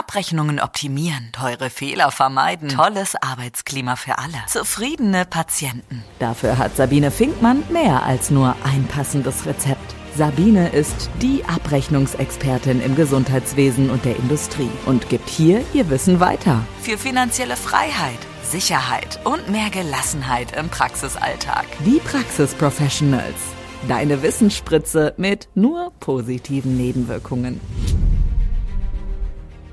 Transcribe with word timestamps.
Abrechnungen 0.00 0.60
optimieren, 0.60 1.28
teure 1.32 1.68
Fehler 1.68 2.10
vermeiden, 2.10 2.70
tolles 2.70 3.16
Arbeitsklima 3.20 3.96
für 3.96 4.16
alle, 4.16 4.38
zufriedene 4.46 5.26
Patienten. 5.26 6.02
Dafür 6.18 6.56
hat 6.56 6.74
Sabine 6.74 7.10
Finkmann 7.10 7.62
mehr 7.70 8.02
als 8.02 8.30
nur 8.30 8.56
ein 8.64 8.86
passendes 8.86 9.44
Rezept. 9.44 9.94
Sabine 10.16 10.70
ist 10.70 11.10
die 11.20 11.44
Abrechnungsexpertin 11.44 12.80
im 12.80 12.96
Gesundheitswesen 12.96 13.90
und 13.90 14.06
der 14.06 14.16
Industrie 14.16 14.70
und 14.86 15.10
gibt 15.10 15.28
hier 15.28 15.62
ihr 15.74 15.90
Wissen 15.90 16.18
weiter. 16.18 16.64
Für 16.80 16.96
finanzielle 16.96 17.56
Freiheit, 17.56 18.18
Sicherheit 18.42 19.20
und 19.24 19.50
mehr 19.50 19.68
Gelassenheit 19.68 20.56
im 20.56 20.70
Praxisalltag. 20.70 21.66
Die 21.84 22.00
Praxisprofessionals. 22.00 23.36
Deine 23.86 24.22
Wissensspritze 24.22 25.12
mit 25.18 25.48
nur 25.54 25.92
positiven 26.00 26.78
Nebenwirkungen. 26.78 27.60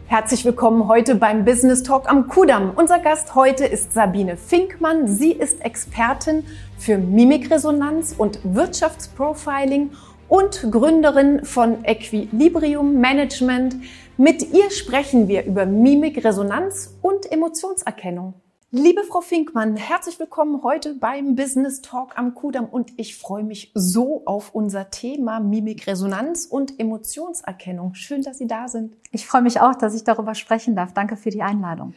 Herzlich 0.10 0.46
willkommen 0.46 0.88
heute 0.88 1.16
beim 1.16 1.44
Business 1.44 1.84
Talk 1.84 2.10
am 2.10 2.30
Kudamm. 2.30 2.72
Unser 2.74 3.00
Gast 3.00 3.36
heute 3.36 3.66
ist 3.66 3.92
Sabine 3.92 4.38
Finkmann. 4.38 5.10
Sie 5.10 5.34
ist 5.34 5.66
Expertin 5.66 6.46
für 6.78 6.98
Mimikresonanz 6.98 8.16
und 8.18 8.40
Wirtschaftsprofiling 8.46 9.92
und 10.30 10.72
Gründerin 10.72 11.44
von 11.44 11.84
Equilibrium 11.84 13.02
Management. 13.02 13.76
Mit 14.16 14.54
ihr 14.54 14.72
sprechen 14.72 15.28
wir 15.28 15.44
über 15.44 15.66
Mimikresonanz 15.66 16.96
und 17.02 17.30
Emotionserkennung. 17.30 18.34
Liebe 18.72 19.02
Frau 19.06 19.22
Finkmann, 19.22 19.78
herzlich 19.78 20.20
willkommen 20.20 20.62
heute 20.62 20.94
beim 20.94 21.38
Business 21.38 21.80
Talk 21.80 22.18
am 22.18 22.36
Kudamm 22.36 22.66
und 22.66 22.92
ich 22.98 23.16
freue 23.16 23.46
mich 23.46 23.72
so 23.74 24.24
auf 24.26 24.54
unser 24.54 24.90
Thema 24.90 25.40
Mimikresonanz 25.40 26.46
und 26.46 26.78
Emotionserkennung. 26.78 27.94
Schön, 27.94 28.24
dass 28.24 28.40
Sie 28.40 28.48
da 28.48 28.68
sind. 28.68 28.94
Ich 29.14 29.26
freue 29.26 29.42
mich 29.42 29.62
auch, 29.62 29.74
dass 29.74 29.96
ich 29.96 30.04
darüber 30.04 30.36
sprechen 30.36 30.76
darf. 30.76 30.94
Danke 30.94 31.16
für 31.16 31.30
die 31.30 31.44
Einladung. 31.44 31.94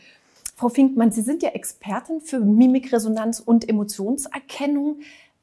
Frau 0.55 0.69
Finkmann, 0.69 1.11
Sie 1.11 1.23
sind 1.23 1.43
ja 1.43 1.49
Expertin 1.49 2.21
für 2.21 2.39
Mimikresonanz 2.39 3.41
und 3.41 3.69
Emotionserkennung. 3.69 5.01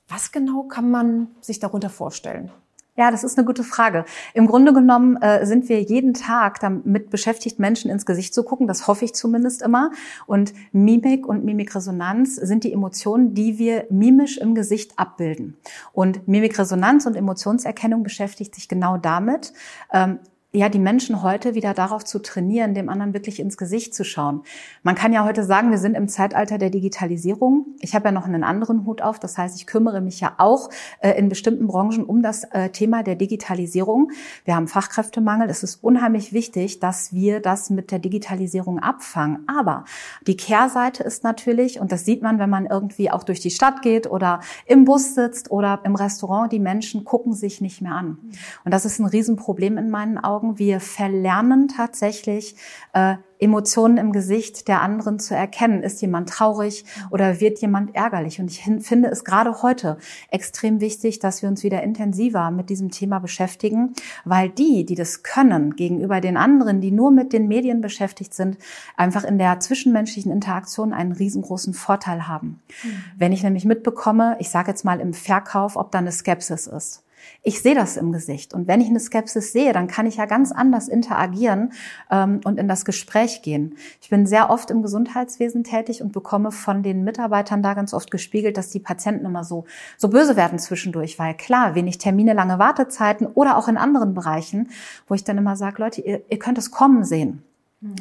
Was 0.08 0.32
genau 0.32 0.64
kann 0.64 0.90
man 0.90 1.36
sich 1.42 1.60
darunter 1.60 1.90
vorstellen? 1.90 2.52
Ja, 2.98 3.12
das 3.12 3.24
ist 3.24 3.38
eine 3.38 3.46
gute 3.46 3.64
Frage. 3.64 4.06
Im 4.34 4.48
Grunde 4.48 4.74
genommen 4.74 5.18
äh, 5.18 5.46
sind 5.46 5.70
wir 5.70 5.80
jeden 5.84 6.16
Tag 6.16 6.60
damit 6.60 7.12
beschäftigt, 7.12 7.60
Menschen 7.60 7.92
ins 7.92 8.08
Gesicht 8.08 8.34
zu 8.34 8.42
gucken. 8.42 8.66
Das 8.66 8.88
hoffe 8.88 9.06
ich 9.06 9.14
zumindest 9.14 9.62
immer. 9.62 9.92
Und 10.26 10.52
Mimik 10.72 11.28
und 11.28 11.46
Mimikresonanz 11.46 12.38
sind 12.38 12.64
die 12.64 12.74
Emotionen, 12.74 13.36
die 13.36 13.60
wir 13.60 13.86
mimisch 13.92 14.40
im 14.40 14.56
Gesicht 14.56 14.98
abbilden. 14.98 15.58
Und 15.94 16.28
Mimikresonanz 16.28 17.06
und 17.06 17.16
Emotionserkennung 17.16 18.02
beschäftigt 18.02 18.56
sich 18.56 18.68
genau 18.68 18.98
damit, 18.98 19.54
ähm, 19.94 20.18
ja, 20.54 20.70
die 20.70 20.80
Menschen 20.80 21.24
heute 21.24 21.56
wieder 21.56 21.74
darauf 21.74 22.06
zu 22.06 22.20
trainieren, 22.20 22.74
dem 22.74 22.88
anderen 22.88 23.14
wirklich 23.14 23.42
ins 23.42 23.58
Gesicht 23.58 23.94
zu 23.94 24.06
schauen. 24.06 24.44
Man 24.82 24.96
kann 24.96 25.12
ja 25.12 25.26
heute 25.26 25.44
sagen, 25.44 25.72
wir 25.72 25.78
sind 25.78 25.94
im 25.94 26.08
Zeitalter 26.08 26.58
der 26.58 26.70
Digitalisierung. 26.70 27.66
Ich 27.82 27.94
habe 27.94 28.06
ja 28.06 28.12
noch 28.14 28.26
einen 28.26 28.46
anderen 28.46 28.86
Hut 28.86 29.02
auf. 29.02 29.20
Das 29.20 29.38
heißt, 29.38 29.58
ich 29.58 29.68
kümmere 29.68 30.00
mich 30.00 30.22
ja 30.22 30.36
auch 30.38 30.70
äh, 31.02 31.12
in 31.20 31.28
bestimmten 31.28 31.68
Branchen 31.68 32.06
um 32.06 32.22
das 32.22 32.46
äh, 32.46 32.70
Thema 32.70 33.04
der 33.04 33.16
Digitalisierung. 33.16 34.12
Wir 34.46 34.56
haben 34.56 34.70
Fachkräftemangel. 34.70 35.50
Es 35.50 35.64
ist 35.64 35.84
unheimlich 35.84 36.32
wichtig, 36.32 36.80
dass 36.80 37.12
wir 37.12 37.42
das 37.42 37.70
mit 37.70 37.92
der 37.92 38.00
Digitalisierung 38.00 38.80
abfangen. 38.80 39.44
Aber 39.48 39.84
die 40.28 40.38
Kehrseite 40.38 41.04
ist 41.04 41.26
natürlich, 41.26 41.82
und 41.82 41.92
das 41.92 42.06
sieht 42.06 42.22
man, 42.22 42.40
wenn 42.40 42.50
man 42.50 42.66
irgendwie 42.68 43.12
auch 43.12 43.24
durch 43.24 43.42
die 43.42 43.52
Stadt 43.52 43.82
geht 43.82 44.10
oder 44.10 44.40
im 44.66 44.86
Bus 44.86 45.14
sitzt 45.14 45.52
oder 45.52 45.82
im 45.84 45.96
Restaurant, 45.96 46.54
die 46.54 46.60
Menschen 46.60 47.04
gucken 47.04 47.34
sich 47.34 47.60
nicht 47.60 47.82
mehr 47.82 47.94
an. 47.94 48.18
Und 48.64 48.74
das 48.74 48.86
ist 48.86 49.00
ein 49.00 49.06
Riesenproblem 49.06 49.78
in 49.78 49.90
meinen 49.90 50.18
Augen 50.18 50.37
Augen. 50.38 50.60
Wir 50.60 50.80
verlernen 50.80 51.68
tatsächlich, 51.68 52.56
äh, 52.94 53.16
Emotionen 53.40 53.98
im 53.98 54.14
Gesicht 54.14 54.68
der 54.68 54.82
anderen 54.82 55.20
zu 55.20 55.36
erkennen. 55.36 55.84
Ist 55.84 56.02
jemand 56.02 56.30
traurig 56.30 56.86
oder 57.12 57.40
wird 57.40 57.60
jemand 57.60 57.96
ärgerlich? 57.96 58.40
Und 58.40 58.50
ich 58.50 58.64
finde 58.64 59.10
es 59.10 59.24
gerade 59.24 59.62
heute 59.62 59.98
extrem 60.32 60.82
wichtig, 60.82 61.20
dass 61.20 61.44
wir 61.44 61.50
uns 61.50 61.64
wieder 61.64 61.84
intensiver 61.84 62.50
mit 62.50 62.72
diesem 62.72 62.90
Thema 62.90 63.20
beschäftigen, 63.20 63.94
weil 64.26 64.50
die, 64.50 64.86
die 64.86 64.96
das 64.96 65.22
können, 65.22 65.76
gegenüber 65.76 66.20
den 66.20 66.36
anderen, 66.36 66.82
die 66.82 66.90
nur 66.90 67.12
mit 67.12 67.32
den 67.32 67.48
Medien 67.48 67.82
beschäftigt 67.82 68.34
sind, 68.34 68.58
einfach 68.96 69.24
in 69.24 69.38
der 69.38 69.60
zwischenmenschlichen 69.60 70.32
Interaktion 70.32 70.92
einen 70.92 71.12
riesengroßen 71.12 71.76
Vorteil 71.76 72.28
haben. 72.28 72.60
Mhm. 72.84 73.04
Wenn 73.18 73.32
ich 73.34 73.44
nämlich 73.44 73.66
mitbekomme, 73.66 74.36
ich 74.40 74.50
sage 74.50 74.72
jetzt 74.72 74.84
mal 74.84 75.00
im 75.00 75.14
Verkauf, 75.14 75.76
ob 75.76 75.92
da 75.92 76.00
eine 76.00 76.12
Skepsis 76.12 76.66
ist 76.66 77.04
ich 77.44 77.62
sehe 77.62 77.76
das 77.76 77.98
im 77.98 78.12
Gesicht. 78.12 78.54
Und 78.54 78.68
wenn 78.68 78.82
ich 78.82 78.90
eine 78.90 79.00
Skepsis 79.00 79.52
sehe, 79.52 79.74
dann 79.74 79.88
kann 79.88 80.06
ich 80.06 80.18
ja 80.18 80.26
ganz 80.26 80.52
anders 80.52 80.88
interagieren 80.88 81.74
ähm, 82.12 82.42
und 82.44 82.60
in 82.60 82.68
das 82.68 82.86
Gespräch 82.86 83.42
gehen. 83.42 83.78
Ich 84.02 84.10
bin 84.10 84.26
sehr 84.26 84.50
oft 84.50 84.72
im 84.72 84.82
Gesundheitswesen 84.82 85.64
tätig 85.64 86.02
und 86.02 86.12
bekomme 86.12 86.52
von 86.52 86.84
den 86.84 87.04
Mitarbeitern 87.04 87.64
da 87.64 87.74
ganz 87.74 87.94
oft 87.94 88.12
gespiegelt, 88.12 88.58
dass 88.58 88.70
die 88.70 88.80
Patienten 88.80 89.26
immer 89.26 89.44
so, 89.44 89.66
so 89.98 90.10
böse 90.10 90.36
werden 90.36 90.60
zwischendurch, 90.60 91.20
weil 91.20 91.36
klar, 91.36 91.76
wenig 91.76 91.98
Termine, 91.98 92.34
lange 92.34 92.60
Wartezeiten 92.60 93.28
oder 93.28 93.58
auch 93.58 93.68
in 93.68 93.78
anderen 93.78 94.14
Bereichen, 94.14 94.70
wo 95.08 95.14
ich 95.14 95.24
dann 95.24 95.38
immer 95.38 95.56
sage, 95.56 95.82
Leute, 95.82 96.02
ihr, 96.02 96.22
ihr 96.30 96.40
könnt 96.40 96.58
es 96.58 96.72
kommen 96.72 97.04
sehen. 97.04 97.44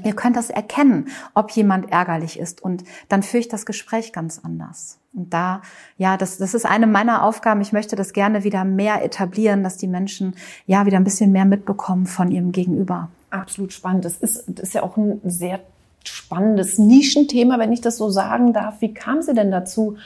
Ihr 0.04 0.15
könnt 0.15 0.37
das 0.37 0.48
erkennen, 0.48 1.09
ob 1.34 1.50
jemand 1.50 1.93
ärgerlich 1.93 2.38
ist 2.38 2.62
und 2.62 2.84
dann 3.10 3.22
führe 3.22 3.41
ich 3.41 3.48
das 3.48 3.66
Gespräch 3.66 4.10
ganz 4.12 4.41
anders. 4.43 4.98
Und 5.16 5.32
da, 5.32 5.62
ja, 5.97 6.16
das, 6.19 6.37
das 6.37 6.53
ist 6.53 6.66
eine 6.66 6.87
meiner 6.87 7.25
Aufgaben. 7.25 7.62
Ich 7.62 7.72
möchte 7.72 7.97
das 7.97 8.12
gerne 8.12 8.44
wieder 8.44 8.65
mehr 8.65 9.03
etablieren, 9.03 9.65
dass 9.65 9.78
die 9.78 9.88
Menschen 9.88 10.37
ja 10.66 10.84
wieder 10.84 10.99
ein 10.99 11.04
bisschen 11.04 11.32
mehr 11.32 11.47
mitbekommen 11.47 12.06
von 12.06 12.31
ihrem 12.31 12.53
Gegenüber. 12.53 13.09
Absolut 13.31 13.72
spannend. 13.72 14.04
Das 14.04 14.19
ist, 14.19 14.44
das 14.47 14.69
ist 14.69 14.75
ja 14.75 14.82
auch 14.82 14.99
ein 14.99 15.21
sehr 15.25 15.60
spannendes 16.04 16.78
Nischenthema, 16.78 17.59
wenn 17.59 17.72
ich 17.72 17.81
das 17.81 17.97
so 17.97 18.10
sagen 18.10 18.53
darf. 18.53 18.81
Wie 18.81 18.93
kam 18.93 19.22
sie 19.22 19.34
denn 19.34 19.50
dazu, 19.50 19.97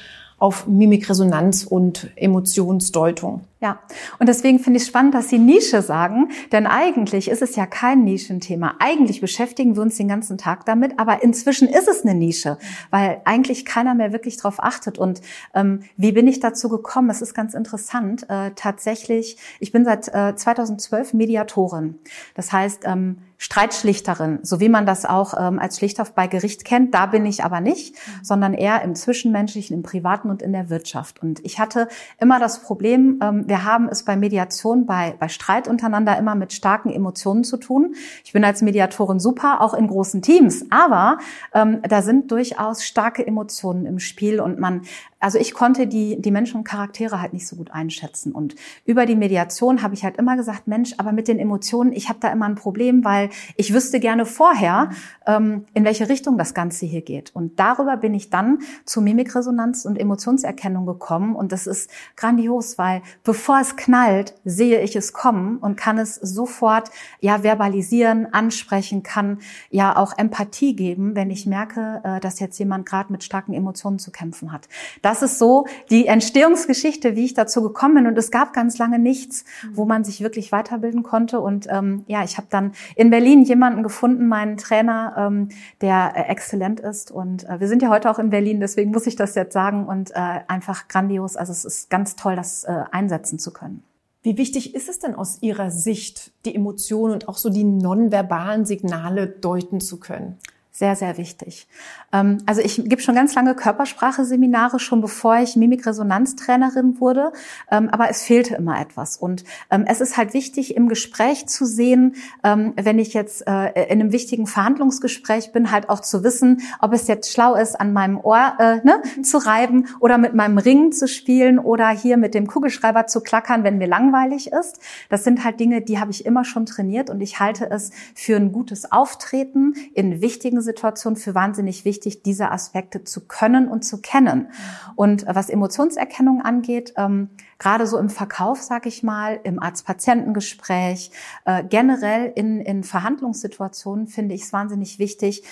auf 0.41 0.67
Mimikresonanz 0.67 1.65
und 1.65 2.11
Emotionsdeutung. 2.17 3.43
Ja, 3.61 3.78
und 4.19 4.27
deswegen 4.27 4.59
finde 4.59 4.81
ich 4.81 4.87
spannend, 4.87 5.15
dass 5.15 5.28
Sie 5.28 5.39
Nische 5.39 5.83
sagen, 5.83 6.31
denn 6.51 6.67
eigentlich 6.67 7.28
ist 7.28 7.43
es 7.43 7.56
ja 7.56 7.67
kein 7.67 8.05
Nischenthema. 8.05 8.75
Eigentlich 8.78 9.21
beschäftigen 9.21 9.77
wir 9.77 9.83
uns 9.83 9.99
den 9.99 10.09
ganzen 10.09 10.39
Tag 10.39 10.65
damit, 10.65 10.99
aber 10.99 11.23
inzwischen 11.23 11.69
ist 11.69 11.87
es 11.87 12.03
eine 12.03 12.15
Nische, 12.15 12.56
weil 12.91 13.21
eigentlich 13.27 13.67
keiner 13.67 13.95
mehr 13.95 14.15
wirklich 14.15 14.39
darauf 14.39 14.62
achtet. 14.62 14.97
Und 14.97 15.21
ähm, 15.55 15.81
wie 15.99 16.12
bin 16.12 16.27
ich 16.27 16.41
dazu 16.41 16.71
gekommen? 16.71 17.11
Es 17.11 17.21
ist 17.21 17.34
ganz 17.34 17.53
interessant. 17.53 18.25
Äh, 18.31 18.53
tatsächlich, 18.57 19.37
ich 19.61 19.72
bin 19.72 19.84
seit 19.84 20.09
äh, 20.09 20.34
2012 20.34 21.12
Mediatorin. 21.12 21.99
Das 22.34 22.53
heißt, 22.53 22.84
ähm, 22.87 23.19
Streitschlichterin, 23.43 24.41
so 24.43 24.61
wie 24.61 24.69
man 24.69 24.84
das 24.84 25.06
auch 25.06 25.33
ähm, 25.33 25.59
als 25.59 25.78
Schlichter 25.78 26.06
bei 26.15 26.27
Gericht 26.27 26.67
kennt. 26.67 26.93
Da 26.93 27.06
bin 27.06 27.25
ich 27.25 27.43
aber 27.43 27.62
nicht, 27.62 27.95
mhm. 27.95 28.23
sondern 28.23 28.53
eher 28.53 28.83
im 28.83 28.95
Zwischenmenschlichen, 28.95 29.75
im 29.75 29.83
Privaten 29.83 30.28
und 30.28 30.43
in 30.43 30.53
der 30.53 30.69
Wirtschaft. 30.69 31.23
Und 31.23 31.43
ich 31.43 31.59
hatte 31.59 31.89
immer 32.21 32.39
das 32.39 32.61
Problem, 32.61 33.19
ähm, 33.23 33.49
wir 33.49 33.65
haben 33.65 33.89
es 33.89 34.05
bei 34.05 34.15
Mediation, 34.15 34.84
bei, 34.84 35.15
bei 35.19 35.28
Streit 35.28 35.69
untereinander 35.69 36.19
immer 36.19 36.34
mit 36.34 36.53
starken 36.53 36.91
Emotionen 36.91 37.43
zu 37.43 37.56
tun. 37.56 37.95
Ich 38.27 38.34
bin 38.34 38.45
als 38.45 38.61
Mediatorin 38.61 39.21
super, 39.21 39.62
auch 39.62 39.72
in 39.72 39.87
großen 39.87 40.21
Teams, 40.21 40.67
aber 40.69 41.17
ähm, 41.55 41.81
da 41.89 42.03
sind 42.03 42.31
durchaus 42.31 42.84
starke 42.84 43.27
Emotionen 43.27 43.87
im 43.87 44.01
Spiel 44.01 44.39
und 44.41 44.59
man 44.59 44.83
also 45.21 45.39
ich 45.39 45.53
konnte 45.53 45.87
die, 45.87 46.21
die 46.21 46.31
Menschen 46.31 46.57
und 46.57 46.65
Charaktere 46.65 47.21
halt 47.21 47.34
nicht 47.34 47.47
so 47.47 47.57
gut 47.57 47.71
einschätzen. 47.71 48.33
Und 48.33 48.55
über 48.87 49.05
die 49.05 49.17
Mediation 49.17 49.83
habe 49.83 49.93
ich 49.93 50.03
halt 50.03 50.17
immer 50.17 50.34
gesagt, 50.34 50.67
Mensch, 50.67 50.95
aber 50.97 51.12
mit 51.12 51.28
den 51.28 51.39
Emotionen, 51.39 51.93
ich 51.93 52.09
habe 52.09 52.19
da 52.21 52.33
immer 52.33 52.47
ein 52.47 52.55
Problem, 52.55 53.05
weil 53.05 53.28
ich 53.56 53.72
wüsste 53.72 54.00
gerne 54.00 54.26
vorher, 54.26 54.91
ähm, 55.26 55.66
in 55.74 55.84
welche 55.84 56.08
Richtung 56.08 56.38
das 56.38 56.54
Ganze 56.54 56.86
hier 56.86 57.02
geht. 57.02 57.34
Und 57.34 57.58
darüber 57.58 57.96
bin 57.96 58.14
ich 58.14 58.30
dann 58.30 58.60
zu 58.84 59.00
Mimikresonanz 59.00 59.84
und 59.84 59.96
Emotionserkennung 59.96 60.86
gekommen. 60.86 61.36
Und 61.36 61.52
das 61.52 61.66
ist 61.66 61.91
grandios, 62.16 62.78
weil 62.78 63.02
bevor 63.24 63.60
es 63.60 63.76
knallt, 63.76 64.34
sehe 64.44 64.80
ich 64.80 64.96
es 64.96 65.12
kommen 65.12 65.58
und 65.58 65.76
kann 65.76 65.98
es 65.98 66.14
sofort 66.16 66.91
ja 67.20 67.42
verbalisieren, 67.42 68.32
ansprechen, 68.32 69.02
kann 69.02 69.38
ja 69.70 69.97
auch 69.97 70.16
Empathie 70.18 70.74
geben, 70.74 71.15
wenn 71.15 71.30
ich 71.30 71.47
merke, 71.47 72.00
äh, 72.04 72.21
dass 72.21 72.41
jetzt 72.41 72.59
jemand 72.59 72.86
gerade 72.86 73.12
mit 73.12 73.24
starken 73.24 73.53
Emotionen 73.53 73.98
zu 73.98 74.10
kämpfen 74.10 74.53
hat. 74.53 74.68
Das 75.03 75.22
ist 75.22 75.38
so 75.38 75.66
die 75.91 76.06
Entstehungsgeschichte, 76.06 77.16
wie 77.16 77.24
ich 77.24 77.34
dazu 77.34 77.62
gekommen 77.62 77.94
bin. 77.94 78.06
Und 78.06 78.18
es 78.18 78.30
gab 78.30 78.53
ganz 78.53 78.78
lange 78.78 78.98
nichts, 78.98 79.44
wo 79.72 79.84
man 79.84 80.04
sich 80.04 80.21
wirklich 80.21 80.53
weiterbilden 80.53 81.03
konnte. 81.03 81.41
Und 81.41 81.66
ähm, 81.71 82.04
ja, 82.06 82.24
ich 82.24 82.36
habe 82.36 82.48
dann 82.50 82.72
in 82.97 83.10
Berlin 83.10 83.20
jemanden 83.21 83.83
gefunden, 83.83 84.28
meinen 84.28 84.57
Trainer, 84.57 85.15
ähm, 85.17 85.49
der 85.81 86.13
äh, 86.15 86.31
exzellent 86.31 86.81
ist. 86.81 87.11
Und 87.11 87.49
äh, 87.49 87.61
wir 87.61 87.69
sind 87.69 87.83
ja 87.83 87.91
heute 87.91 88.11
auch 88.11 88.19
in 88.19 88.31
Berlin, 88.31 88.61
deswegen 88.61 88.91
muss 88.91 89.07
ich 89.07 89.17
das 89.17 89.34
jetzt 89.34 89.53
sagen. 89.53 89.87
Und 89.87 90.11
äh, 90.13 90.41
einfach 90.49 90.89
grandios. 90.89 91.37
Also 91.37 91.53
es 91.53 91.65
ist 91.65 91.91
ganz 91.91 92.17
toll, 92.17 92.37
das 92.37 92.65
äh, 92.65 92.84
einsetzen 92.91 93.39
zu 93.39 93.53
können. 93.53 93.83
Wie 94.22 94.37
wichtig 94.37 94.75
ist 94.75 94.89
es 94.89 94.99
denn 94.99 95.15
aus 95.15 95.39
Ihrer 95.41 95.71
Sicht, 95.71 96.33
die 96.45 96.55
Emotionen 96.55 97.15
und 97.15 97.28
auch 97.28 97.39
so 97.39 97.49
die 97.49 97.65
nonverbalen 97.65 98.67
Signale 98.67 99.27
deuten 99.27 99.81
zu 99.81 99.99
können? 99.99 100.37
Sehr, 100.80 100.97
sehr 100.97 101.18
wichtig. 101.18 101.68
Ähm, 102.10 102.38
also 102.47 102.62
ich 102.62 102.82
gebe 102.82 103.03
schon 103.03 103.15
ganz 103.15 103.34
lange 103.34 103.54
Körpersprache-Seminare, 103.54 104.80
schon 104.80 105.03
bevor 105.03 105.36
ich 105.36 105.54
Mimikresonanztrainerin 105.54 106.98
wurde, 107.00 107.34
ähm, 107.71 107.91
aber 107.91 108.09
es 108.09 108.22
fehlte 108.22 108.54
immer 108.54 108.80
etwas. 108.80 109.18
Und 109.18 109.44
ähm, 109.71 109.84
es 109.86 110.00
ist 110.00 110.16
halt 110.16 110.32
wichtig, 110.32 110.74
im 110.74 110.88
Gespräch 110.88 111.47
zu 111.48 111.66
sehen, 111.66 112.15
wenn 112.42 112.98
ich 112.98 113.12
jetzt 113.12 113.47
äh, 113.47 113.66
in 113.92 114.00
einem 114.00 114.12
wichtigen 114.12 114.47
Verhandlungsgespräch 114.47 115.53
bin, 115.53 115.71
halt 115.71 115.91
auch 115.91 116.00
zu 116.00 116.24
wissen, 116.24 116.62
ob 116.80 116.94
es 116.94 117.06
jetzt 117.09 117.30
schlau 117.30 117.54
ist, 117.54 117.78
an 117.78 117.92
meinem 117.92 118.18
Ohr 118.18 118.54
äh, 118.59 118.76
ne, 118.83 119.03
zu 119.22 119.36
reiben 119.36 119.86
oder 120.00 120.16
mit 120.16 120.33
meinem 120.33 120.56
Ring 120.56 120.92
zu 120.92 121.06
spielen 121.06 121.59
oder 121.59 121.91
hier 121.91 122.16
mit 122.16 122.33
dem 122.33 122.47
Kugelschreiber 122.47 123.06
zu 123.06 123.21
klackern, 123.21 123.65
wenn 123.65 123.76
mir 123.76 123.86
langweilig 123.86 124.53
ist. 124.53 124.80
Das 125.10 125.24
sind 125.24 125.44
halt 125.44 125.60
Dinge, 125.60 125.83
die 125.83 125.98
habe 125.98 126.10
ich 126.10 126.24
immer 126.24 126.44
schon 126.44 126.65
trainiert 126.65 127.10
und 127.10 127.21
ich 127.21 127.38
halte 127.38 127.71
es 127.71 127.91
für 128.15 128.36
ein 128.36 128.53
gutes 128.53 128.91
Auftreten 128.91 129.74
in 129.94 130.22
wichtigen 130.22 130.62
Situationen 130.71 131.17
für 131.17 131.34
wahnsinnig 131.34 131.84
wichtig, 131.84 132.22
diese 132.22 132.51
Aspekte 132.53 133.03
zu 133.05 133.27
können 133.27 133.69
und 133.69 133.84
zu 133.84 134.01
kennen. 134.01 134.49
Und 134.95 135.27
was 135.27 135.51
Emotionserkennung 135.51 136.43
angeht, 136.43 136.95
ähm, 136.97 137.31
gerade 137.59 137.87
so 137.87 137.99
im 137.99 138.09
Verkauf, 138.09 138.63
sage 138.63 138.89
ich 138.89 139.03
mal, 139.03 139.41
im 139.43 139.61
Arzt-Patientengespräch, 139.61 141.11
äh, 141.45 141.65
generell 141.65 142.33
in, 142.37 142.61
in 142.61 142.84
Verhandlungssituationen 142.84 144.07
finde 144.07 144.34
ich 144.34 144.43
es 144.43 144.53
wahnsinnig 144.53 144.99
wichtig, 144.99 145.43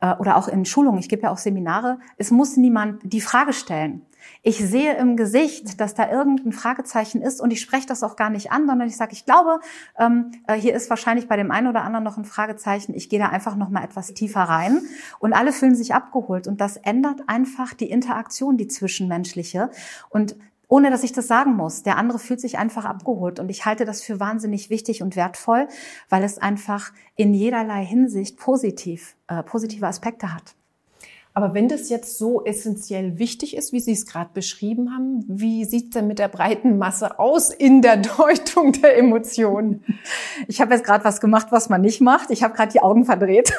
äh, 0.00 0.14
oder 0.14 0.36
auch 0.36 0.48
in 0.48 0.64
Schulungen, 0.64 1.00
ich 1.00 1.08
gebe 1.08 1.22
ja 1.22 1.30
auch 1.30 1.38
Seminare, 1.38 1.98
es 2.16 2.30
muss 2.30 2.56
niemand 2.56 3.00
die 3.02 3.20
Frage 3.20 3.52
stellen. 3.52 4.02
Ich 4.42 4.58
sehe 4.58 4.96
im 4.96 5.16
Gesicht, 5.16 5.80
dass 5.80 5.94
da 5.94 6.10
irgendein 6.10 6.52
Fragezeichen 6.52 7.22
ist 7.22 7.40
und 7.40 7.50
ich 7.50 7.60
spreche 7.60 7.86
das 7.86 8.02
auch 8.02 8.16
gar 8.16 8.30
nicht 8.30 8.52
an, 8.52 8.66
sondern 8.66 8.88
ich 8.88 8.96
sage, 8.96 9.12
ich 9.12 9.24
glaube, 9.24 9.60
ähm, 9.98 10.32
äh, 10.46 10.54
hier 10.54 10.74
ist 10.74 10.90
wahrscheinlich 10.90 11.28
bei 11.28 11.36
dem 11.36 11.50
einen 11.50 11.66
oder 11.66 11.82
anderen 11.82 12.04
noch 12.04 12.16
ein 12.16 12.24
Fragezeichen. 12.24 12.94
Ich 12.94 13.08
gehe 13.08 13.18
da 13.18 13.28
einfach 13.28 13.56
noch 13.56 13.68
mal 13.68 13.84
etwas 13.84 14.14
tiefer 14.14 14.42
rein 14.42 14.82
und 15.18 15.32
alle 15.32 15.52
fühlen 15.52 15.74
sich 15.74 15.94
abgeholt 15.94 16.46
und 16.46 16.60
das 16.60 16.76
ändert 16.76 17.22
einfach 17.26 17.74
die 17.74 17.90
Interaktion, 17.90 18.56
die 18.56 18.68
zwischenmenschliche 18.68 19.70
und 20.08 20.36
ohne 20.68 20.90
dass 20.90 21.02
ich 21.02 21.12
das 21.12 21.26
sagen 21.26 21.56
muss. 21.56 21.82
Der 21.82 21.96
andere 21.96 22.18
fühlt 22.18 22.40
sich 22.40 22.58
einfach 22.58 22.84
abgeholt 22.84 23.40
und 23.40 23.48
ich 23.48 23.64
halte 23.64 23.84
das 23.84 24.02
für 24.02 24.20
wahnsinnig 24.20 24.70
wichtig 24.70 25.02
und 25.02 25.16
wertvoll, 25.16 25.66
weil 26.08 26.22
es 26.22 26.38
einfach 26.38 26.92
in 27.16 27.34
jederlei 27.34 27.84
Hinsicht 27.84 28.38
positiv, 28.38 29.16
äh, 29.26 29.42
positive 29.42 29.86
Aspekte 29.86 30.34
hat. 30.34 30.54
Aber 31.38 31.54
wenn 31.54 31.68
das 31.68 31.88
jetzt 31.88 32.18
so 32.18 32.44
essentiell 32.44 33.20
wichtig 33.20 33.56
ist, 33.56 33.72
wie 33.72 33.78
Sie 33.78 33.92
es 33.92 34.06
gerade 34.06 34.30
beschrieben 34.34 34.92
haben, 34.92 35.24
wie 35.28 35.64
sieht 35.66 35.84
es 35.84 35.90
denn 35.90 36.08
mit 36.08 36.18
der 36.18 36.26
breiten 36.26 36.78
Masse 36.78 37.20
aus 37.20 37.50
in 37.50 37.80
der 37.80 37.96
Deutung 38.18 38.72
der 38.72 38.98
Emotionen? 38.98 39.84
Ich 40.48 40.60
habe 40.60 40.74
jetzt 40.74 40.84
gerade 40.84 41.04
was 41.04 41.20
gemacht, 41.20 41.46
was 41.50 41.68
man 41.68 41.80
nicht 41.80 42.00
macht. 42.00 42.32
Ich 42.32 42.42
habe 42.42 42.54
gerade 42.54 42.72
die 42.72 42.80
Augen 42.80 43.04
verdreht. 43.04 43.52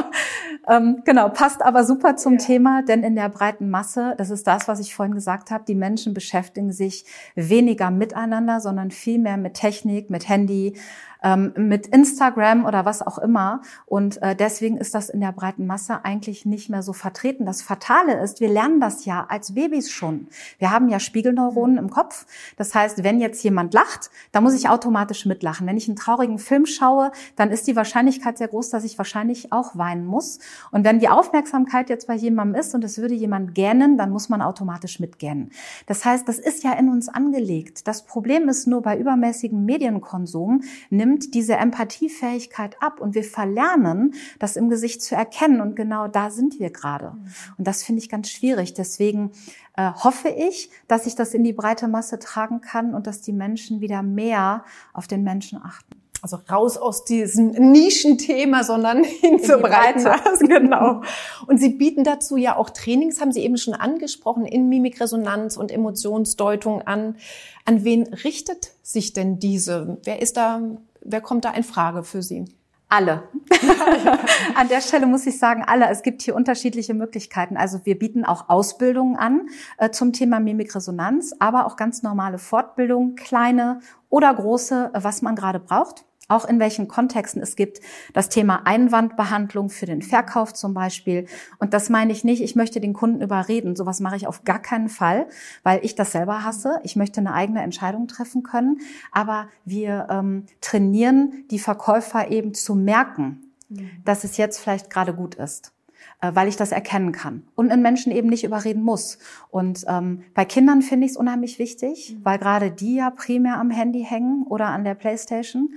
ähm, 0.68 1.02
genau, 1.04 1.28
passt 1.28 1.62
aber 1.62 1.84
super 1.84 2.16
zum 2.16 2.34
ja. 2.34 2.38
Thema, 2.38 2.82
denn 2.82 3.02
in 3.02 3.14
der 3.14 3.28
breiten 3.28 3.70
Masse, 3.70 4.14
das 4.18 4.30
ist 4.30 4.46
das, 4.46 4.68
was 4.68 4.80
ich 4.80 4.94
vorhin 4.94 5.14
gesagt 5.14 5.50
habe, 5.50 5.64
die 5.66 5.74
Menschen 5.74 6.14
beschäftigen 6.14 6.72
sich 6.72 7.04
weniger 7.34 7.90
miteinander, 7.90 8.60
sondern 8.60 8.90
viel 8.90 9.18
mehr 9.18 9.36
mit 9.36 9.54
Technik, 9.54 10.10
mit 10.10 10.28
Handy, 10.28 10.74
ähm, 11.22 11.52
mit 11.56 11.88
Instagram 11.88 12.64
oder 12.64 12.84
was 12.84 13.02
auch 13.02 13.18
immer. 13.18 13.60
Und 13.86 14.22
äh, 14.22 14.36
deswegen 14.36 14.76
ist 14.76 14.94
das 14.94 15.08
in 15.08 15.20
der 15.20 15.32
breiten 15.32 15.66
Masse 15.66 16.04
eigentlich 16.04 16.46
nicht 16.46 16.70
mehr 16.70 16.82
so 16.82 16.92
vertreten. 16.92 17.46
Das 17.46 17.62
Fatale 17.62 18.20
ist, 18.20 18.40
wir 18.40 18.48
lernen 18.48 18.80
das 18.80 19.04
ja 19.04 19.26
als 19.28 19.54
Babys 19.54 19.90
schon. 19.90 20.28
Wir 20.58 20.70
haben 20.70 20.88
ja 20.88 21.00
Spiegelneuronen 21.00 21.78
im 21.78 21.90
Kopf. 21.90 22.26
Das 22.56 22.74
heißt, 22.74 23.02
wenn 23.02 23.20
jetzt 23.20 23.42
jemand 23.42 23.74
lacht, 23.74 24.10
dann 24.32 24.44
muss 24.44 24.54
ich 24.54 24.68
automatisch 24.68 25.26
mitlachen. 25.26 25.66
Wenn 25.66 25.76
ich 25.76 25.88
einen 25.88 25.96
traurigen 25.96 26.38
Film 26.38 26.66
schaue, 26.66 27.10
dann 27.34 27.50
ist 27.50 27.66
die 27.66 27.76
Wahrscheinlichkeit 27.76 28.38
sehr 28.38 28.48
groß, 28.48 28.70
dass 28.70 28.84
ich 28.84 28.98
wahrscheinlich 28.98 29.52
auch 29.52 29.76
weinen 29.76 30.06
muss. 30.06 30.38
Und 30.70 30.84
wenn 30.84 30.98
die 30.98 31.08
Aufmerksamkeit 31.08 31.88
jetzt 31.90 32.06
bei 32.06 32.14
jemandem 32.14 32.60
ist 32.60 32.74
und 32.74 32.84
es 32.84 32.98
würde 32.98 33.14
jemand 33.14 33.54
gähnen, 33.54 33.96
dann 33.96 34.10
muss 34.10 34.28
man 34.28 34.42
automatisch 34.42 35.00
mitgähnen. 35.00 35.50
Das 35.86 36.04
heißt, 36.04 36.28
das 36.28 36.38
ist 36.38 36.64
ja 36.64 36.72
in 36.72 36.88
uns 36.88 37.08
angelegt. 37.08 37.86
Das 37.86 38.04
Problem 38.04 38.48
ist 38.48 38.66
nur 38.66 38.82
bei 38.82 38.98
übermäßigem 38.98 39.64
Medienkonsum 39.64 40.62
nimmt 40.90 41.34
diese 41.34 41.54
Empathiefähigkeit 41.54 42.76
ab 42.80 43.00
und 43.00 43.14
wir 43.14 43.24
verlernen, 43.24 44.14
das 44.38 44.56
im 44.56 44.68
Gesicht 44.68 45.02
zu 45.02 45.14
erkennen. 45.14 45.60
Und 45.60 45.76
genau 45.76 46.08
da 46.08 46.30
sind 46.30 46.58
wir 46.58 46.70
gerade. 46.70 47.12
Mhm. 47.12 47.26
Und 47.58 47.66
das 47.66 47.82
finde 47.82 48.02
ich 48.02 48.08
ganz 48.08 48.30
schwierig. 48.30 48.74
Deswegen 48.74 49.32
äh, 49.76 49.90
hoffe 49.92 50.28
ich, 50.28 50.70
dass 50.88 51.06
ich 51.06 51.14
das 51.14 51.34
in 51.34 51.44
die 51.44 51.52
breite 51.52 51.88
Masse 51.88 52.18
tragen 52.18 52.60
kann 52.60 52.94
und 52.94 53.06
dass 53.06 53.20
die 53.20 53.32
Menschen 53.32 53.80
wieder 53.80 54.02
mehr 54.02 54.64
auf 54.92 55.06
den 55.06 55.22
Menschen 55.22 55.60
achten. 55.62 56.05
Also 56.22 56.38
raus 56.50 56.76
aus 56.76 57.04
diesem 57.04 57.50
Nischenthema, 57.50 58.64
sondern 58.64 59.04
hin 59.20 59.42
zur 59.42 59.58
Breite. 59.58 60.14
Genau. 60.40 61.02
Und 61.46 61.58
Sie 61.58 61.70
bieten 61.70 62.04
dazu 62.04 62.36
ja 62.36 62.56
auch 62.56 62.70
Trainings, 62.70 63.20
haben 63.20 63.32
Sie 63.32 63.42
eben 63.42 63.58
schon 63.58 63.74
angesprochen, 63.74 64.44
in 64.46 64.68
Mimikresonanz 64.68 65.56
und 65.56 65.70
Emotionsdeutung 65.70 66.82
an. 66.82 67.16
An 67.64 67.84
wen 67.84 68.04
richtet 68.04 68.72
sich 68.82 69.12
denn 69.12 69.38
diese? 69.38 69.98
Wer 70.04 70.22
ist 70.22 70.36
da 70.36 70.60
wer 71.06 71.20
kommt 71.20 71.44
da 71.44 71.52
in 71.52 71.64
Frage 71.64 72.02
für 72.02 72.22
Sie? 72.22 72.44
Alle. 72.88 73.24
an 74.54 74.68
der 74.68 74.80
Stelle 74.80 75.06
muss 75.06 75.26
ich 75.26 75.38
sagen, 75.40 75.64
alle. 75.66 75.88
Es 75.90 76.02
gibt 76.02 76.22
hier 76.22 76.36
unterschiedliche 76.36 76.94
Möglichkeiten. 76.94 77.56
Also 77.56 77.80
wir 77.84 77.98
bieten 77.98 78.24
auch 78.24 78.48
Ausbildungen 78.48 79.16
an 79.16 79.48
äh, 79.78 79.90
zum 79.90 80.12
Thema 80.12 80.38
Mimikresonanz, 80.38 81.34
aber 81.40 81.66
auch 81.66 81.76
ganz 81.76 82.04
normale 82.04 82.38
Fortbildungen, 82.38 83.16
kleine 83.16 83.80
oder 84.16 84.32
große, 84.32 84.92
äh, 84.94 85.04
was 85.04 85.20
man 85.20 85.36
gerade 85.36 85.60
braucht 85.60 86.06
auch 86.28 86.44
in 86.44 86.58
welchen 86.58 86.88
Kontexten 86.88 87.40
es 87.40 87.54
gibt. 87.54 87.78
Das 88.12 88.28
Thema 88.28 88.66
Einwandbehandlung 88.66 89.70
für 89.70 89.86
den 89.86 90.02
Verkauf 90.02 90.52
zum 90.54 90.74
Beispiel. 90.74 91.26
Und 91.60 91.72
das 91.72 91.88
meine 91.88 92.10
ich 92.10 92.24
nicht, 92.24 92.42
ich 92.42 92.56
möchte 92.56 92.80
den 92.80 92.94
Kunden 92.94 93.20
überreden. 93.20 93.76
Sowas 93.76 94.00
mache 94.00 94.16
ich 94.16 94.26
auf 94.26 94.42
gar 94.42 94.58
keinen 94.58 94.88
Fall, 94.88 95.28
weil 95.62 95.84
ich 95.84 95.94
das 95.94 96.10
selber 96.10 96.42
hasse. 96.42 96.80
Ich 96.82 96.96
möchte 96.96 97.20
eine 97.20 97.32
eigene 97.32 97.62
Entscheidung 97.62 98.08
treffen 98.08 98.42
können. 98.42 98.80
Aber 99.12 99.46
wir 99.64 100.08
ähm, 100.10 100.46
trainieren 100.60 101.44
die 101.52 101.60
Verkäufer 101.60 102.28
eben 102.32 102.54
zu 102.54 102.74
merken, 102.74 103.52
mhm. 103.68 103.90
dass 104.04 104.24
es 104.24 104.36
jetzt 104.36 104.58
vielleicht 104.58 104.90
gerade 104.90 105.14
gut 105.14 105.36
ist 105.36 105.75
weil 106.20 106.48
ich 106.48 106.56
das 106.56 106.72
erkennen 106.72 107.12
kann 107.12 107.42
und 107.54 107.70
einen 107.70 107.82
Menschen 107.82 108.12
eben 108.12 108.28
nicht 108.28 108.44
überreden 108.44 108.82
muss. 108.82 109.18
Und 109.50 109.84
ähm, 109.88 110.22
bei 110.34 110.44
Kindern 110.44 110.82
finde 110.82 111.06
ich 111.06 111.12
es 111.12 111.16
unheimlich 111.16 111.58
wichtig, 111.58 112.14
mhm. 112.14 112.24
weil 112.24 112.38
gerade 112.38 112.70
die 112.70 112.96
ja 112.96 113.10
primär 113.10 113.58
am 113.58 113.70
Handy 113.70 114.04
hängen 114.04 114.44
oder 114.48 114.66
an 114.66 114.84
der 114.84 114.94
Playstation. 114.94 115.74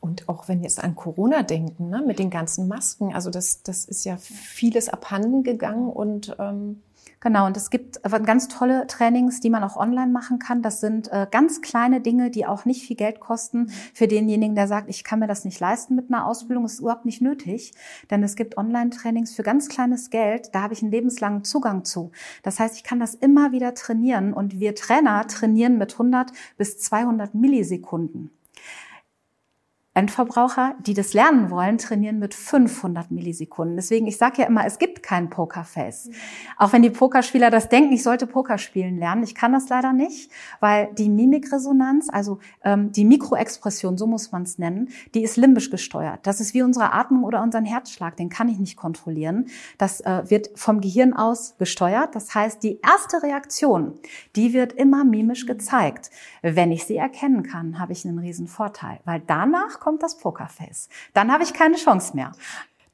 Und 0.00 0.28
auch 0.28 0.48
wenn 0.48 0.58
wir 0.58 0.64
jetzt 0.64 0.82
an 0.82 0.94
Corona 0.94 1.42
denken, 1.42 1.88
ne, 1.88 2.02
mit 2.06 2.18
den 2.18 2.30
ganzen 2.30 2.68
Masken, 2.68 3.14
also 3.14 3.30
das, 3.30 3.62
das 3.62 3.84
ist 3.84 4.04
ja 4.04 4.16
vieles 4.16 4.88
abhanden 4.88 5.42
gegangen 5.42 5.90
und 5.90 6.36
ähm 6.38 6.82
Genau, 7.20 7.46
und 7.46 7.56
es 7.56 7.70
gibt 7.70 8.00
ganz 8.02 8.46
tolle 8.46 8.86
Trainings, 8.86 9.40
die 9.40 9.50
man 9.50 9.64
auch 9.64 9.76
online 9.76 10.12
machen 10.12 10.38
kann. 10.38 10.62
Das 10.62 10.80
sind 10.80 11.10
äh, 11.10 11.26
ganz 11.28 11.60
kleine 11.62 12.00
Dinge, 12.00 12.30
die 12.30 12.46
auch 12.46 12.64
nicht 12.64 12.86
viel 12.86 12.94
Geld 12.94 13.18
kosten 13.18 13.72
für 13.92 14.06
denjenigen, 14.06 14.54
der 14.54 14.68
sagt, 14.68 14.88
ich 14.88 15.02
kann 15.02 15.18
mir 15.18 15.26
das 15.26 15.44
nicht 15.44 15.58
leisten 15.58 15.96
mit 15.96 16.10
einer 16.10 16.26
Ausbildung. 16.26 16.64
Ist 16.64 16.78
überhaupt 16.78 17.06
nicht 17.06 17.20
nötig, 17.20 17.72
denn 18.10 18.22
es 18.22 18.36
gibt 18.36 18.56
Online-Trainings 18.56 19.34
für 19.34 19.42
ganz 19.42 19.68
kleines 19.68 20.10
Geld. 20.10 20.54
Da 20.54 20.62
habe 20.62 20.74
ich 20.74 20.82
einen 20.82 20.92
lebenslangen 20.92 21.42
Zugang 21.42 21.84
zu. 21.84 22.12
Das 22.44 22.60
heißt, 22.60 22.76
ich 22.76 22.84
kann 22.84 23.00
das 23.00 23.14
immer 23.14 23.50
wieder 23.50 23.74
trainieren 23.74 24.32
und 24.32 24.60
wir 24.60 24.76
Trainer 24.76 25.26
trainieren 25.26 25.76
mit 25.76 25.94
100 25.94 26.30
bis 26.56 26.78
200 26.78 27.34
Millisekunden. 27.34 28.30
Endverbraucher, 29.98 30.76
die 30.78 30.94
das 30.94 31.12
lernen 31.12 31.50
wollen, 31.50 31.76
trainieren 31.76 32.20
mit 32.20 32.32
500 32.32 33.10
Millisekunden. 33.10 33.74
Deswegen, 33.74 34.06
ich 34.06 34.16
sage 34.16 34.42
ja 34.42 34.46
immer, 34.46 34.64
es 34.64 34.78
gibt 34.78 35.02
kein 35.02 35.28
Pokerface. 35.28 36.06
Mhm. 36.06 36.12
Auch 36.56 36.72
wenn 36.72 36.82
die 36.82 36.90
Pokerspieler 36.90 37.50
das 37.50 37.68
denken, 37.68 37.92
ich 37.92 38.04
sollte 38.04 38.28
Poker 38.28 38.58
spielen 38.58 38.98
lernen. 38.98 39.24
Ich 39.24 39.34
kann 39.34 39.52
das 39.52 39.68
leider 39.68 39.92
nicht, 39.92 40.30
weil 40.60 40.88
die 40.96 41.08
Mimikresonanz, 41.08 42.08
also 42.12 42.38
ähm, 42.62 42.92
die 42.92 43.04
Mikroexpression, 43.04 43.98
so 43.98 44.06
muss 44.06 44.30
man 44.30 44.44
es 44.44 44.58
nennen, 44.58 44.90
die 45.14 45.24
ist 45.24 45.36
limbisch 45.36 45.68
gesteuert. 45.68 46.20
Das 46.28 46.38
ist 46.38 46.54
wie 46.54 46.62
unsere 46.62 46.92
Atmung 46.92 47.24
oder 47.24 47.42
unseren 47.42 47.64
Herzschlag, 47.64 48.16
den 48.16 48.28
kann 48.28 48.48
ich 48.48 48.60
nicht 48.60 48.76
kontrollieren. 48.76 49.46
Das 49.78 50.00
äh, 50.02 50.22
wird 50.30 50.50
vom 50.54 50.80
Gehirn 50.80 51.12
aus 51.12 51.56
gesteuert. 51.58 52.14
Das 52.14 52.36
heißt, 52.36 52.62
die 52.62 52.78
erste 52.86 53.24
Reaktion, 53.24 53.94
die 54.36 54.52
wird 54.52 54.74
immer 54.74 55.02
mimisch 55.02 55.46
gezeigt. 55.46 56.10
Wenn 56.42 56.70
ich 56.70 56.84
sie 56.84 56.96
erkennen 56.96 57.42
kann, 57.42 57.80
habe 57.80 57.92
ich 57.92 58.06
einen 58.06 58.20
riesen 58.20 58.46
Vorteil, 58.46 59.00
weil 59.04 59.20
danach 59.26 59.80
kommt 59.88 60.02
das 60.02 60.18
Pokerface. 60.18 60.90
Dann 61.14 61.32
habe 61.32 61.44
ich 61.44 61.54
keine 61.54 61.76
Chance 61.76 62.14
mehr. 62.14 62.32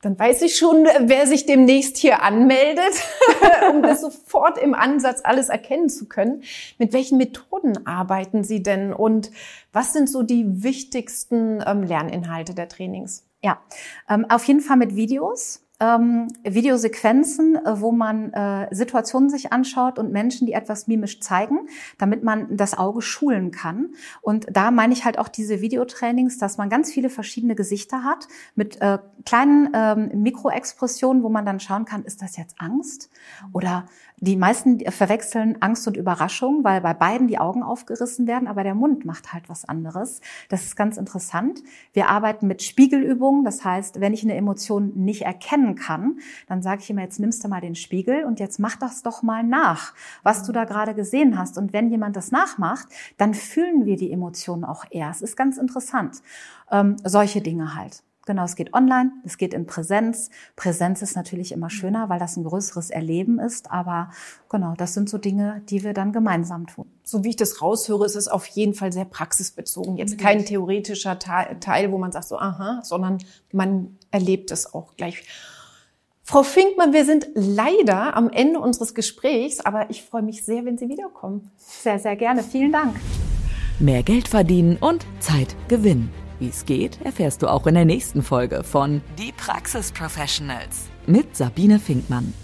Dann 0.02 0.16
weiß 0.16 0.42
ich 0.42 0.56
schon, 0.56 0.84
wer 1.00 1.26
sich 1.26 1.44
demnächst 1.44 1.96
hier 1.96 2.22
anmeldet, 2.22 3.02
um 3.72 3.82
das 3.82 4.00
sofort 4.00 4.58
im 4.58 4.74
Ansatz 4.74 5.20
alles 5.24 5.48
erkennen 5.48 5.88
zu 5.88 6.06
können. 6.06 6.44
Mit 6.78 6.92
welchen 6.92 7.18
Methoden 7.18 7.84
arbeiten 7.84 8.44
Sie 8.44 8.62
denn 8.62 8.92
und 8.92 9.32
was 9.72 9.92
sind 9.92 10.08
so 10.08 10.22
die 10.22 10.62
wichtigsten 10.62 11.64
ähm, 11.66 11.82
Lerninhalte 11.82 12.54
der 12.54 12.68
Trainings? 12.68 13.26
Ja, 13.42 13.60
ähm, 14.08 14.24
auf 14.28 14.44
jeden 14.44 14.60
Fall 14.60 14.76
mit 14.76 14.94
Videos 14.94 15.63
ähm, 15.84 16.28
Videosequenzen, 16.42 17.56
äh, 17.56 17.80
wo 17.80 17.92
man 17.92 18.32
äh, 18.32 18.74
Situationen 18.74 19.28
sich 19.28 19.52
anschaut 19.52 19.98
und 19.98 20.12
Menschen, 20.12 20.46
die 20.46 20.52
etwas 20.52 20.86
mimisch 20.86 21.20
zeigen, 21.20 21.68
damit 21.98 22.22
man 22.22 22.56
das 22.56 22.76
Auge 22.76 23.02
schulen 23.02 23.50
kann. 23.50 23.94
Und 24.22 24.46
da 24.50 24.70
meine 24.70 24.92
ich 24.92 25.04
halt 25.04 25.18
auch 25.18 25.28
diese 25.28 25.60
Videotrainings, 25.60 26.38
dass 26.38 26.58
man 26.58 26.68
ganz 26.68 26.92
viele 26.92 27.10
verschiedene 27.10 27.54
Gesichter 27.54 28.04
hat 28.04 28.28
mit 28.54 28.80
äh, 28.80 28.98
kleinen 29.24 29.70
ähm, 29.74 30.22
Mikroexpressionen, 30.22 31.22
wo 31.22 31.28
man 31.28 31.44
dann 31.44 31.60
schauen 31.60 31.84
kann, 31.84 32.04
ist 32.04 32.22
das 32.22 32.36
jetzt 32.36 32.56
Angst 32.58 33.10
oder 33.52 33.86
die 34.18 34.36
meisten 34.36 34.80
verwechseln 34.90 35.60
Angst 35.60 35.88
und 35.88 35.96
Überraschung, 35.96 36.62
weil 36.62 36.80
bei 36.80 36.94
beiden 36.94 37.26
die 37.26 37.38
Augen 37.38 37.62
aufgerissen 37.62 38.26
werden, 38.26 38.46
aber 38.46 38.62
der 38.62 38.74
Mund 38.74 39.04
macht 39.04 39.32
halt 39.32 39.48
was 39.48 39.64
anderes. 39.64 40.20
Das 40.48 40.64
ist 40.64 40.76
ganz 40.76 40.96
interessant. 40.96 41.62
Wir 41.92 42.08
arbeiten 42.08 42.46
mit 42.46 42.62
Spiegelübungen. 42.62 43.44
Das 43.44 43.64
heißt, 43.64 44.00
wenn 44.00 44.14
ich 44.14 44.22
eine 44.22 44.34
Emotion 44.34 44.92
nicht 44.94 45.22
erkennen 45.22 45.74
kann, 45.74 46.18
dann 46.46 46.62
sage 46.62 46.82
ich 46.82 46.90
immer, 46.90 47.02
jetzt 47.02 47.18
nimmst 47.18 47.42
du 47.44 47.48
mal 47.48 47.60
den 47.60 47.74
Spiegel 47.74 48.24
und 48.24 48.40
jetzt 48.40 48.58
mach 48.58 48.76
das 48.76 49.02
doch 49.02 49.22
mal 49.22 49.42
nach, 49.42 49.94
was 50.22 50.44
du 50.44 50.52
da 50.52 50.64
gerade 50.64 50.94
gesehen 50.94 51.36
hast. 51.38 51.58
Und 51.58 51.72
wenn 51.72 51.90
jemand 51.90 52.16
das 52.16 52.30
nachmacht, 52.30 52.88
dann 53.18 53.34
fühlen 53.34 53.84
wir 53.84 53.96
die 53.96 54.12
Emotionen 54.12 54.64
auch 54.64 54.84
eher. 54.90 55.10
Es 55.10 55.22
ist 55.22 55.36
ganz 55.36 55.58
interessant. 55.58 56.22
Ähm, 56.70 56.96
solche 57.04 57.40
Dinge 57.40 57.74
halt. 57.74 58.02
Genau, 58.26 58.44
es 58.44 58.56
geht 58.56 58.72
online, 58.72 59.12
es 59.24 59.36
geht 59.36 59.52
in 59.52 59.66
Präsenz. 59.66 60.30
Präsenz 60.56 61.02
ist 61.02 61.14
natürlich 61.14 61.52
immer 61.52 61.68
schöner, 61.68 62.08
weil 62.08 62.18
das 62.18 62.36
ein 62.36 62.44
größeres 62.44 62.90
Erleben 62.90 63.38
ist. 63.38 63.70
Aber 63.70 64.10
genau, 64.48 64.74
das 64.76 64.94
sind 64.94 65.10
so 65.10 65.18
Dinge, 65.18 65.62
die 65.68 65.84
wir 65.84 65.92
dann 65.92 66.12
gemeinsam 66.12 66.66
tun. 66.66 66.86
So 67.02 67.22
wie 67.22 67.30
ich 67.30 67.36
das 67.36 67.60
raushöre, 67.60 68.06
ist 68.06 68.16
es 68.16 68.28
auf 68.28 68.46
jeden 68.46 68.74
Fall 68.74 68.92
sehr 68.92 69.04
praxisbezogen. 69.04 69.96
Jetzt 69.96 70.18
kein 70.18 70.44
theoretischer 70.44 71.18
Teil, 71.18 71.92
wo 71.92 71.98
man 71.98 72.12
sagt 72.12 72.28
so, 72.28 72.38
aha, 72.38 72.80
sondern 72.82 73.18
man 73.52 73.98
erlebt 74.10 74.50
es 74.50 74.72
auch 74.72 74.96
gleich. 74.96 75.24
Frau 76.22 76.42
Finkmann, 76.42 76.94
wir 76.94 77.04
sind 77.04 77.28
leider 77.34 78.16
am 78.16 78.30
Ende 78.30 78.58
unseres 78.58 78.94
Gesprächs, 78.94 79.60
aber 79.60 79.90
ich 79.90 80.02
freue 80.02 80.22
mich 80.22 80.42
sehr, 80.42 80.64
wenn 80.64 80.78
Sie 80.78 80.88
wiederkommen. 80.88 81.50
Sehr, 81.58 81.98
sehr 81.98 82.16
gerne. 82.16 82.42
Vielen 82.42 82.72
Dank. 82.72 82.96
Mehr 83.78 84.02
Geld 84.02 84.28
verdienen 84.28 84.78
und 84.80 85.04
Zeit 85.20 85.54
gewinnen. 85.68 86.23
Wie 86.44 86.50
es 86.50 86.66
geht, 86.66 87.00
erfährst 87.02 87.40
du 87.40 87.46
auch 87.46 87.66
in 87.66 87.74
der 87.74 87.86
nächsten 87.86 88.22
Folge 88.22 88.64
von 88.64 89.00
Die 89.18 89.32
Praxis 89.32 89.90
Professionals 89.90 90.90
mit 91.06 91.34
Sabine 91.34 91.80
Finkmann. 91.80 92.34